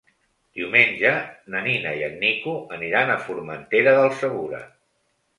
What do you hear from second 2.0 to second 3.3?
en Nico aniran a